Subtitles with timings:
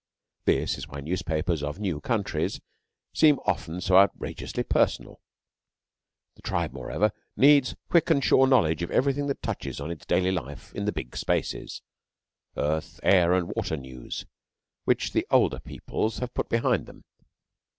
[0.45, 2.59] That is why newspapers of new countries
[3.13, 5.21] seem often so outrageously personal.
[6.33, 10.31] The tribe, moreover, needs quick and sure knowledge of everything that touches on its daily
[10.31, 11.83] life in the big spaces
[12.57, 14.25] earth, air, and water news
[14.85, 17.03] which the Older Peoples have put behind them.